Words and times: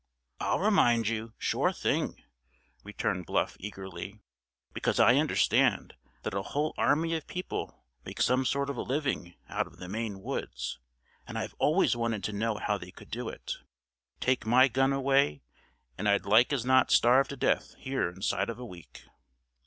"I'll 0.39 0.57
remind 0.57 1.07
you, 1.09 1.33
sure 1.37 1.71
thing," 1.71 2.23
returned 2.83 3.27
Bluff 3.27 3.55
eagerly, 3.59 4.19
"because 4.73 4.99
I 4.99 5.17
understand 5.17 5.93
that 6.23 6.33
a 6.33 6.41
whole 6.41 6.73
army 6.75 7.13
of 7.13 7.27
people 7.27 7.85
make 8.03 8.19
some 8.19 8.43
sort 8.43 8.71
of 8.71 8.77
a 8.77 8.81
living 8.81 9.35
out 9.47 9.67
of 9.67 9.77
the 9.77 9.87
Maine 9.87 10.23
woods, 10.23 10.79
and 11.27 11.37
I've 11.37 11.53
always 11.59 11.95
wanted 11.95 12.23
to 12.23 12.33
know 12.33 12.57
how 12.57 12.79
they 12.79 12.89
could 12.89 13.11
do 13.11 13.29
it. 13.29 13.53
Take 14.19 14.43
my 14.43 14.67
gun 14.67 14.91
away, 14.91 15.43
and 15.99 16.09
I'd 16.09 16.25
like 16.25 16.51
as 16.51 16.65
not 16.65 16.89
starve 16.89 17.27
to 17.27 17.37
death 17.37 17.75
here 17.77 18.09
inside 18.09 18.49
of 18.49 18.57
a 18.57 18.65
week." 18.65 19.03